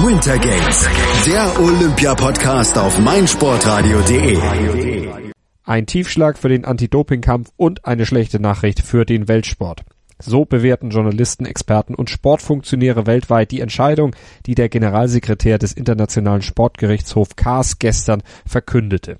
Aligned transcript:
Winter 0.00 0.38
Games, 0.38 0.88
der 1.26 1.60
Olympia-Podcast 1.60 2.78
auf 2.78 3.00
meinsportradio.de. 3.00 4.38
Ein 5.64 5.86
Tiefschlag 5.86 6.38
für 6.38 6.48
den 6.48 6.64
Anti-Doping-Kampf 6.64 7.50
und 7.56 7.84
eine 7.84 8.06
schlechte 8.06 8.38
Nachricht 8.38 8.80
für 8.80 9.04
den 9.04 9.26
Weltsport. 9.26 9.82
So 10.20 10.44
bewerten 10.44 10.90
Journalisten, 10.90 11.46
Experten 11.46 11.96
und 11.96 12.10
Sportfunktionäre 12.10 13.06
weltweit 13.06 13.50
die 13.50 13.60
Entscheidung, 13.60 14.14
die 14.46 14.54
der 14.54 14.68
Generalsekretär 14.68 15.58
des 15.58 15.72
Internationalen 15.72 16.42
Sportgerichtshofs 16.42 17.34
CAS 17.34 17.80
gestern 17.80 18.22
verkündete. 18.46 19.18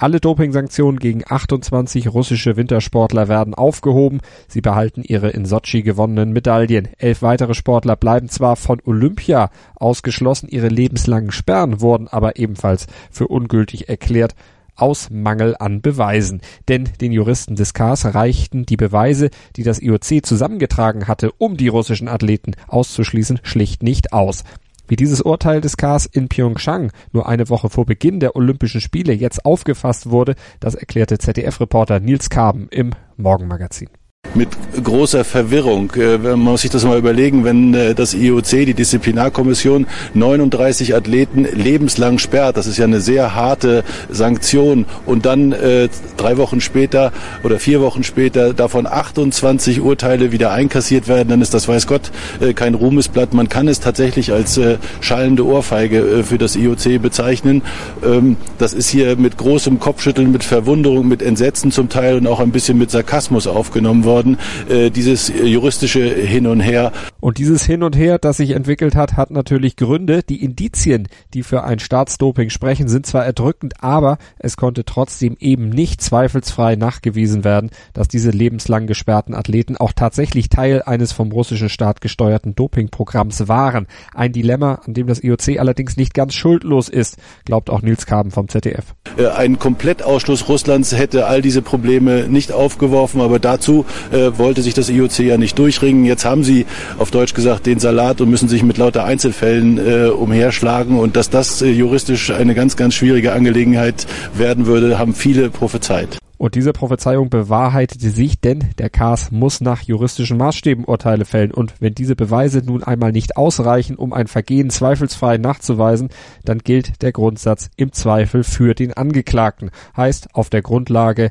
Alle 0.00 0.18
Dopingsanktionen 0.18 0.98
gegen 0.98 1.24
28 1.28 2.08
russische 2.08 2.56
Wintersportler 2.56 3.28
werden 3.28 3.52
aufgehoben. 3.52 4.20
Sie 4.48 4.62
behalten 4.62 5.02
ihre 5.02 5.28
in 5.28 5.44
Sochi 5.44 5.82
gewonnenen 5.82 6.32
Medaillen. 6.32 6.88
Elf 6.96 7.20
weitere 7.20 7.52
Sportler 7.52 7.96
bleiben 7.96 8.30
zwar 8.30 8.56
von 8.56 8.80
Olympia 8.86 9.50
ausgeschlossen, 9.74 10.48
ihre 10.48 10.68
lebenslangen 10.68 11.32
Sperren 11.32 11.82
wurden 11.82 12.08
aber 12.08 12.38
ebenfalls 12.38 12.86
für 13.10 13.28
ungültig 13.28 13.90
erklärt 13.90 14.34
aus 14.74 15.10
Mangel 15.10 15.54
an 15.58 15.82
Beweisen. 15.82 16.40
Denn 16.68 16.88
den 17.02 17.12
Juristen 17.12 17.54
des 17.54 17.74
KAS 17.74 18.14
reichten 18.14 18.64
die 18.64 18.78
Beweise, 18.78 19.28
die 19.56 19.64
das 19.64 19.82
IOC 19.82 20.24
zusammengetragen 20.24 21.08
hatte, 21.08 21.30
um 21.32 21.58
die 21.58 21.68
russischen 21.68 22.08
Athleten 22.08 22.52
auszuschließen, 22.68 23.40
schlicht 23.42 23.82
nicht 23.82 24.14
aus. 24.14 24.44
Wie 24.90 24.96
dieses 24.96 25.20
Urteil 25.20 25.60
des 25.60 25.76
KAS 25.76 26.04
in 26.06 26.28
Pyeongchang 26.28 26.90
nur 27.12 27.28
eine 27.28 27.48
Woche 27.48 27.70
vor 27.70 27.86
Beginn 27.86 28.18
der 28.18 28.34
Olympischen 28.34 28.80
Spiele 28.80 29.12
jetzt 29.12 29.44
aufgefasst 29.44 30.10
wurde, 30.10 30.34
das 30.58 30.74
erklärte 30.74 31.16
ZDF-Reporter 31.16 32.00
Nils 32.00 32.28
Kaben 32.28 32.66
im 32.72 32.90
Morgenmagazin 33.16 33.88
mit 34.34 34.48
großer 34.82 35.24
Verwirrung. 35.24 35.92
Äh, 35.96 36.18
man 36.18 36.40
muss 36.40 36.62
sich 36.62 36.70
das 36.70 36.84
mal 36.84 36.98
überlegen, 36.98 37.44
wenn 37.44 37.74
äh, 37.74 37.94
das 37.94 38.14
IOC, 38.14 38.50
die 38.66 38.74
Disziplinarkommission, 38.74 39.86
39 40.14 40.94
Athleten 40.94 41.44
lebenslang 41.44 42.18
sperrt, 42.18 42.56
das 42.56 42.66
ist 42.66 42.78
ja 42.78 42.84
eine 42.84 43.00
sehr 43.00 43.34
harte 43.34 43.84
Sanktion, 44.08 44.86
und 45.06 45.26
dann 45.26 45.52
äh, 45.52 45.88
drei 46.16 46.36
Wochen 46.36 46.60
später 46.60 47.12
oder 47.42 47.58
vier 47.58 47.80
Wochen 47.80 48.02
später 48.02 48.54
davon 48.54 48.86
28 48.86 49.80
Urteile 49.80 50.32
wieder 50.32 50.52
einkassiert 50.52 51.08
werden, 51.08 51.28
dann 51.28 51.42
ist 51.42 51.54
das, 51.54 51.68
weiß 51.68 51.86
Gott, 51.86 52.10
kein 52.54 52.74
Ruhmesblatt. 52.74 53.34
Man 53.34 53.48
kann 53.48 53.68
es 53.68 53.80
tatsächlich 53.80 54.32
als 54.32 54.60
schallende 55.00 55.44
Ohrfeige 55.44 56.24
für 56.24 56.38
das 56.38 56.56
IOC 56.56 57.00
bezeichnen. 57.00 57.62
Ähm, 58.04 58.36
das 58.58 58.72
ist 58.72 58.88
hier 58.88 59.16
mit 59.16 59.36
großem 59.36 59.80
Kopfschütteln, 59.80 60.30
mit 60.30 60.44
Verwunderung, 60.44 61.08
mit 61.08 61.22
Entsetzen 61.22 61.70
zum 61.70 61.88
Teil 61.88 62.16
und 62.16 62.26
auch 62.26 62.40
ein 62.40 62.52
bisschen 62.52 62.78
mit 62.78 62.90
Sarkasmus 62.90 63.46
aufgenommen 63.46 64.04
worden 64.04 64.09
worden, 64.10 64.38
äh, 64.68 64.90
dieses 64.90 65.28
juristische 65.28 66.02
Hin 66.02 66.48
und 66.48 66.60
Her. 66.60 66.92
Und 67.20 67.38
dieses 67.38 67.64
Hin 67.64 67.84
und 67.84 67.96
Her, 67.96 68.18
das 68.18 68.38
sich 68.38 68.50
entwickelt 68.50 68.96
hat, 68.96 69.16
hat 69.16 69.30
natürlich 69.30 69.76
Gründe. 69.76 70.22
Die 70.28 70.42
Indizien, 70.42 71.06
die 71.32 71.44
für 71.44 71.62
ein 71.62 71.78
Staatsdoping 71.78 72.50
sprechen, 72.50 72.88
sind 72.88 73.06
zwar 73.06 73.24
erdrückend, 73.24 73.74
aber 73.80 74.18
es 74.38 74.56
konnte 74.56 74.84
trotzdem 74.84 75.36
eben 75.38 75.68
nicht 75.68 76.00
zweifelsfrei 76.00 76.74
nachgewiesen 76.74 77.44
werden, 77.44 77.70
dass 77.92 78.08
diese 78.08 78.30
lebenslang 78.30 78.88
gesperrten 78.88 79.34
Athleten 79.34 79.76
auch 79.76 79.92
tatsächlich 79.92 80.48
Teil 80.48 80.82
eines 80.82 81.12
vom 81.12 81.30
russischen 81.30 81.68
Staat 81.68 82.00
gesteuerten 82.00 82.56
Dopingprogramms 82.56 83.46
waren. 83.46 83.86
Ein 84.14 84.32
Dilemma, 84.32 84.80
an 84.86 84.94
dem 84.94 85.06
das 85.06 85.22
IOC 85.22 85.58
allerdings 85.58 85.96
nicht 85.96 86.14
ganz 86.14 86.34
schuldlos 86.34 86.88
ist, 86.88 87.16
glaubt 87.44 87.70
auch 87.70 87.82
Nils 87.82 88.06
Kaben 88.06 88.32
vom 88.32 88.48
ZDF. 88.48 88.94
Äh, 89.16 89.28
ein 89.28 89.58
Komplettausschluss 89.58 90.48
Russlands 90.48 90.96
hätte 90.96 91.26
all 91.26 91.42
diese 91.42 91.62
Probleme 91.62 92.28
nicht 92.28 92.50
aufgeworfen, 92.50 93.20
aber 93.20 93.38
dazu 93.38 93.84
äh, 94.12 94.38
wollte 94.38 94.62
sich 94.62 94.74
das 94.74 94.88
IOC 94.88 95.20
ja 95.20 95.36
nicht 95.36 95.58
durchringen. 95.58 96.04
Jetzt 96.04 96.24
haben 96.24 96.44
sie 96.44 96.66
auf 96.98 97.10
Deutsch 97.10 97.34
gesagt 97.34 97.66
den 97.66 97.78
Salat 97.78 98.20
und 98.20 98.30
müssen 98.30 98.48
sich 98.48 98.62
mit 98.62 98.78
lauter 98.78 99.04
Einzelfällen 99.04 99.78
äh, 99.78 100.08
umherschlagen. 100.08 100.98
Und 100.98 101.16
dass 101.16 101.30
das 101.30 101.62
äh, 101.62 101.70
juristisch 101.70 102.30
eine 102.30 102.54
ganz, 102.54 102.76
ganz 102.76 102.94
schwierige 102.94 103.32
Angelegenheit 103.32 104.06
werden 104.34 104.66
würde, 104.66 104.98
haben 104.98 105.14
viele 105.14 105.50
prophezeit. 105.50 106.20
Und 106.40 106.54
diese 106.54 106.72
Prophezeiung 106.72 107.28
bewahrheitete 107.28 108.08
sich, 108.08 108.40
denn 108.40 108.70
der 108.78 108.88
KAS 108.88 109.30
muss 109.30 109.60
nach 109.60 109.82
juristischen 109.82 110.38
Maßstäben 110.38 110.86
Urteile 110.86 111.26
fällen. 111.26 111.52
Und 111.52 111.74
wenn 111.80 111.94
diese 111.94 112.16
Beweise 112.16 112.62
nun 112.64 112.82
einmal 112.82 113.12
nicht 113.12 113.36
ausreichen, 113.36 113.94
um 113.96 114.14
ein 114.14 114.26
Vergehen 114.26 114.70
zweifelsfrei 114.70 115.36
nachzuweisen, 115.36 116.08
dann 116.42 116.60
gilt 116.60 117.02
der 117.02 117.12
Grundsatz 117.12 117.68
im 117.76 117.92
Zweifel 117.92 118.42
für 118.42 118.72
den 118.72 118.94
Angeklagten. 118.94 119.70
Heißt, 119.94 120.34
auf 120.34 120.48
der 120.48 120.62
Grundlage 120.62 121.30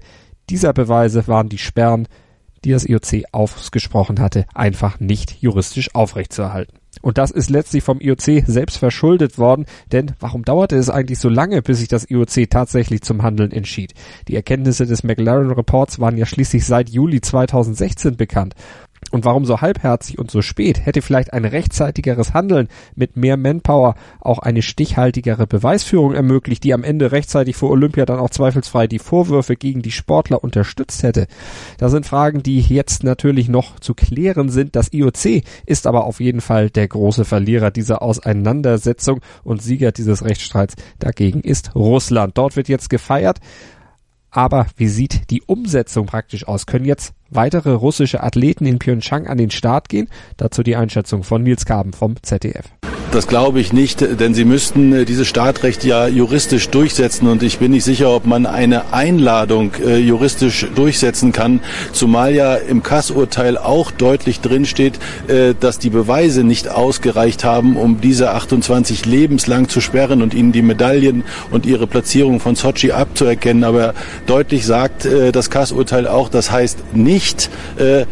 dieser 0.52 0.74
Beweise 0.74 1.28
waren 1.28 1.50
die 1.50 1.58
Sperren 1.58 2.08
die 2.64 2.72
das 2.72 2.88
IOC 2.88 3.26
ausgesprochen 3.32 4.20
hatte, 4.20 4.46
einfach 4.54 5.00
nicht 5.00 5.42
juristisch 5.42 5.94
aufrechtzuerhalten. 5.96 6.80
Und 7.02 7.18
das 7.18 7.32
ist 7.32 7.50
letztlich 7.50 7.84
vom 7.84 8.02
IOC 8.02 8.44
selbst 8.46 8.78
verschuldet 8.78 9.38
worden, 9.38 9.66
denn 9.92 10.12
warum 10.20 10.44
dauerte 10.44 10.76
es 10.76 10.90
eigentlich 10.90 11.20
so 11.20 11.30
lange, 11.30 11.62
bis 11.62 11.80
sich 11.80 11.88
das 11.88 12.10
IOC 12.10 12.50
tatsächlich 12.50 13.02
zum 13.02 13.24
Handeln 13.24 13.52
entschied? 13.52 13.94
Die 14.28 14.36
Erkenntnisse 14.36 14.86
des 14.86 15.04
McLaren 15.04 15.52
Reports 15.52 16.00
waren 16.00 16.18
ja 16.18 16.26
schließlich 16.26 16.66
seit 16.66 16.90
Juli 16.90 17.22
2016 17.22 18.18
bekannt. 18.18 18.54
Und 19.12 19.26
warum 19.26 19.46
so 19.46 19.62
halbherzig 19.62 20.20
und 20.20 20.30
so 20.30 20.42
spät? 20.42 20.86
Hätte 20.86 21.02
vielleicht 21.02 21.34
ein 21.34 21.46
rechtzeitigeres 21.46 22.34
Handeln 22.34 22.68
mit 22.96 23.18
mehr 23.18 23.38
Manpower 23.38 23.96
auch 24.20 24.40
eine 24.40 24.62
stichhaltigere 24.62 25.48
Beweisführung 25.48 26.14
ermöglicht, 26.14 26.64
die 26.64 26.74
am 26.74 26.84
Ende 26.84 27.12
rechtzeitig 27.12 27.56
vor 27.56 27.72
Olympia 27.72 28.06
dann 28.06 28.20
auch 28.20 28.30
zweifelsfrei 28.30 28.88
die 28.88 29.00
Vorwürfe 29.00 29.56
gegen 29.56 29.82
die 29.82 29.92
Sportler 29.92 30.44
unterstützt 30.44 31.02
hätte? 31.04 31.28
Das 31.78 31.92
sind 31.92 32.06
Fragen, 32.06 32.44
die 32.44 32.60
jetzt 32.60 33.04
natürlich 33.04 33.50
noch 33.50 33.80
zu 33.80 33.96
klären 33.96 34.50
sind. 34.50 34.76
Das 34.76 34.94
IOC 34.94 35.44
ist 35.66 35.88
aber 35.88 36.06
auf 36.06 36.20
jeden 36.20 36.42
Fall 36.42 36.70
der 36.70 36.88
große 36.88 37.26
Verlierer 37.26 37.72
dieser 37.72 38.02
Auseinandersetzung 38.04 39.22
und 39.44 39.62
Sieger 39.62 39.92
dieses 39.92 40.24
Rechtsstreits 40.24 40.76
dagegen 41.00 41.42
ist 41.42 41.76
Russland. 41.76 42.38
Dort 42.38 42.56
wird 42.56 42.70
jetzt 42.70 42.90
gefeiert. 42.90 43.40
Aber 44.32 44.68
wie 44.78 44.88
sieht 44.88 45.30
die 45.32 45.42
Umsetzung 45.42 46.06
praktisch 46.06 46.48
aus? 46.48 46.66
Können 46.66 46.86
jetzt 46.86 47.14
weitere 47.30 47.72
russische 47.72 48.24
Athleten 48.24 48.66
in 48.66 48.80
Pyeongchang 48.80 49.28
an 49.28 49.38
den 49.38 49.52
Start 49.52 49.90
gehen? 49.90 50.08
Dazu 50.38 50.64
die 50.64 50.76
Einschätzung 50.76 51.24
von 51.24 51.44
Nils 51.44 51.66
Kaben 51.66 51.94
vom 51.94 52.16
ZDF. 52.22 52.66
Das 53.12 53.26
glaube 53.26 53.60
ich 53.60 53.74
nicht, 53.74 54.02
denn 54.02 54.36
sie 54.36 54.46
müssten 54.46 54.94
äh, 54.94 55.04
dieses 55.04 55.28
Startrecht 55.28 55.84
ja 55.84 56.08
juristisch 56.08 56.70
durchsetzen 56.70 57.28
und 57.28 57.42
ich 57.42 57.58
bin 57.58 57.72
nicht 57.72 57.84
sicher, 57.84 58.12
ob 58.12 58.28
man 58.28 58.46
eine 58.46 58.94
Einladung 58.94 59.72
äh, 59.84 59.98
juristisch 59.98 60.68
durchsetzen 60.76 61.32
kann, 61.32 61.60
zumal 61.92 62.36
ja 62.36 62.54
im 62.54 62.84
Kassurteil 62.84 63.58
auch 63.58 63.90
deutlich 63.90 64.42
drinsteht, 64.42 65.00
äh, 65.28 65.56
dass 65.60 65.80
die 65.80 65.90
Beweise 65.90 66.44
nicht 66.44 66.70
ausgereicht 66.70 67.44
haben, 67.44 67.78
um 67.78 68.00
diese 68.00 68.30
28 68.30 69.08
lebenslang 69.08 69.70
zu 69.70 69.82
sperren 69.82 70.22
und 70.22 70.36
ihnen 70.36 70.52
die 70.52 70.62
Medaillen 70.62 71.24
und 71.50 71.66
ihre 71.66 71.88
Platzierung 71.88 72.40
von 72.40 72.54
Sochi 72.54 72.92
abzuerkennen. 72.92 73.64
Aber 73.64 73.96
deutlich 74.28 74.68
sagt 74.68 75.08
das 75.32 75.50
Kassurteil 75.50 76.08
auch, 76.08 76.30
das 76.30 76.52
heißt 76.52 76.94
nicht, 76.94 77.50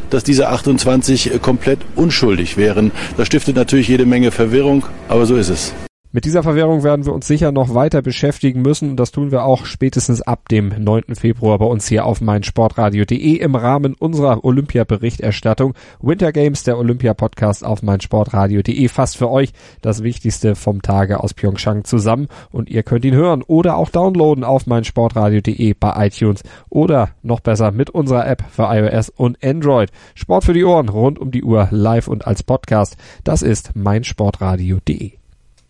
dass 0.09 0.23
diese 0.23 0.49
28 0.49 1.33
äh, 1.33 1.39
komplett 1.39 1.79
unschuldig 1.95 2.57
wären. 2.57 2.91
Das 3.15 3.27
stiftet 3.27 3.55
natürlich 3.55 3.87
jede 3.87 4.05
Menge 4.05 4.31
Verwirrung 4.31 4.86
aber 5.07 5.25
so 5.25 5.35
ist 5.35 5.49
es. 5.49 5.86
Mit 6.17 6.25
dieser 6.25 6.41
Verwährung 6.41 6.81
werden 6.81 7.05
wir 7.05 7.13
uns 7.13 7.27
sicher 7.27 7.51
noch 7.51 7.75
weiter 7.75 8.01
beschäftigen 8.01 8.63
müssen 8.63 8.89
und 8.89 8.97
das 8.97 9.11
tun 9.11 9.29
wir 9.29 9.43
auch 9.43 9.67
spätestens 9.67 10.19
ab 10.23 10.49
dem 10.49 10.73
9. 10.75 11.13
Februar 11.13 11.59
bei 11.59 11.65
uns 11.65 11.87
hier 11.87 12.07
auf 12.07 12.21
meinsportradio.de 12.21 13.35
im 13.35 13.53
Rahmen 13.53 13.93
unserer 13.93 14.43
Olympia-Berichterstattung. 14.43 15.75
Winter 16.01 16.31
Games, 16.31 16.63
der 16.63 16.79
Olympia-Podcast 16.79 17.63
auf 17.63 17.83
meinsportradio.de 17.83 18.87
fasst 18.87 19.15
für 19.17 19.29
euch 19.29 19.51
das 19.83 20.01
Wichtigste 20.01 20.55
vom 20.55 20.81
Tage 20.81 21.23
aus 21.23 21.35
Pyeongchang 21.35 21.83
zusammen 21.83 22.29
und 22.51 22.71
ihr 22.71 22.81
könnt 22.81 23.05
ihn 23.05 23.13
hören 23.13 23.43
oder 23.43 23.77
auch 23.77 23.91
downloaden 23.91 24.43
auf 24.43 24.65
meinsportradio.de 24.65 25.75
bei 25.79 26.07
iTunes 26.07 26.41
oder 26.69 27.09
noch 27.21 27.41
besser 27.41 27.71
mit 27.71 27.91
unserer 27.91 28.27
App 28.27 28.43
für 28.49 28.63
iOS 28.63 29.09
und 29.09 29.37
Android. 29.45 29.91
Sport 30.15 30.45
für 30.45 30.53
die 30.53 30.65
Ohren 30.65 30.89
rund 30.89 31.19
um 31.19 31.29
die 31.29 31.43
Uhr 31.43 31.67
live 31.69 32.07
und 32.07 32.25
als 32.25 32.41
Podcast. 32.41 32.97
Das 33.23 33.43
ist 33.43 33.75
meinsportradio.de. 33.75 35.26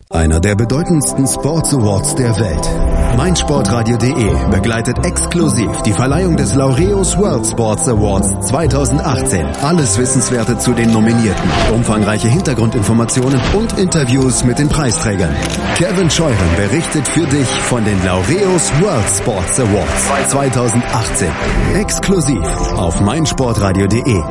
Einer 0.09 0.39
der 0.39 0.55
bedeutendsten 0.55 1.27
Sports 1.27 1.73
Awards 1.73 2.15
der 2.15 2.33
Welt. 2.39 3.06
meinsportradio.de 3.15 4.49
begleitet 4.51 5.05
exklusiv 5.05 5.69
die 5.85 5.93
Verleihung 5.93 6.35
des 6.35 6.55
Laureus 6.55 7.17
World 7.17 7.45
Sports 7.45 7.87
Awards 7.87 8.47
2018. 8.47 9.45
Alles 9.61 9.97
Wissenswerte 9.97 10.57
zu 10.57 10.73
den 10.73 10.91
Nominierten, 10.91 11.49
umfangreiche 11.73 12.27
Hintergrundinformationen 12.27 13.39
und 13.53 13.77
Interviews 13.77 14.43
mit 14.43 14.59
den 14.59 14.69
Preisträgern. 14.69 15.33
Kevin 15.75 16.09
Scheuren 16.09 16.55
berichtet 16.57 17.07
für 17.07 17.25
dich 17.25 17.47
von 17.47 17.85
den 17.85 18.03
Laureus 18.03 18.71
World 18.81 19.09
Sports 19.17 19.59
Awards 19.59 20.29
2018. 20.29 21.29
Exklusiv 21.75 22.43
auf 22.75 22.99
meinsportradio.de. 23.01 24.21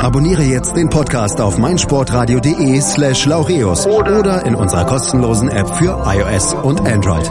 Abonniere 0.00 0.42
jetzt 0.42 0.76
den 0.76 0.88
Podcast 0.88 1.40
auf 1.40 1.58
meinsportradio.de 1.58 2.80
slash 2.80 3.26
laureus 3.26 3.86
oder 3.86 4.46
in 4.46 4.54
unserer 4.54 4.86
kostenlosen 4.86 5.50
App 5.50 5.68
für 5.76 6.02
iOS 6.06 6.54
und 6.54 6.80
Android. 6.80 7.30